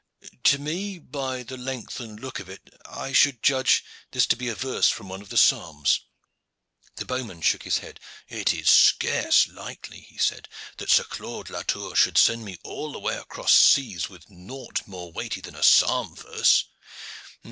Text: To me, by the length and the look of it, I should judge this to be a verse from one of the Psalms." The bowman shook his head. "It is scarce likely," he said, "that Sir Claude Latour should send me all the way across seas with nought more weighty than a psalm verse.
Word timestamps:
To 0.45 0.57
me, 0.57 0.97
by 0.97 1.43
the 1.43 1.57
length 1.57 1.99
and 1.99 2.17
the 2.17 2.23
look 2.23 2.39
of 2.39 2.49
it, 2.49 2.73
I 2.87 3.13
should 3.13 3.43
judge 3.43 3.83
this 4.09 4.25
to 4.25 4.35
be 4.35 4.47
a 4.49 4.55
verse 4.55 4.89
from 4.89 5.09
one 5.09 5.21
of 5.21 5.29
the 5.29 5.37
Psalms." 5.37 5.99
The 6.95 7.05
bowman 7.05 7.41
shook 7.43 7.61
his 7.61 7.77
head. 7.85 7.99
"It 8.27 8.51
is 8.51 8.67
scarce 8.67 9.47
likely," 9.47 9.99
he 9.99 10.17
said, 10.17 10.47
"that 10.77 10.89
Sir 10.89 11.03
Claude 11.03 11.51
Latour 11.51 11.95
should 11.95 12.17
send 12.17 12.43
me 12.43 12.57
all 12.63 12.91
the 12.91 12.97
way 12.99 13.15
across 13.17 13.53
seas 13.53 14.09
with 14.09 14.27
nought 14.27 14.87
more 14.87 15.11
weighty 15.11 15.39
than 15.39 15.53
a 15.55 15.61
psalm 15.61 16.15
verse. 16.15 16.65